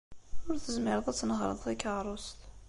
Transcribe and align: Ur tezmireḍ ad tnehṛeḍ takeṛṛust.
Ur 0.49 0.55
tezmireḍ 0.57 1.07
ad 1.07 1.17
tnehṛeḍ 1.17 1.59
takeṛṛust. 1.63 2.39